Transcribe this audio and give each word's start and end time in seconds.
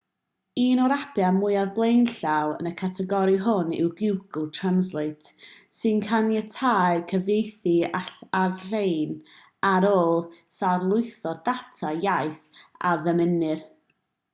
un 0.59 0.79
o'r 0.83 0.93
apiau 0.93 1.33
mwyaf 1.33 1.67
blaenllaw 1.73 2.53
yn 2.63 2.69
y 2.69 2.71
categori 2.79 3.35
hwn 3.43 3.69
yw 3.79 3.89
google 3.99 4.47
translate 4.59 5.29
sy'n 5.81 6.01
caniatáu 6.07 7.05
cyfieithu 7.13 7.75
all-lein 8.41 9.15
ar 9.75 9.89
ôl 9.95 10.21
lawrlwytho'r 10.59 11.41
data 11.53 11.93
iaith 12.09 12.45
a 12.93 12.99
ddymunir 13.07 13.67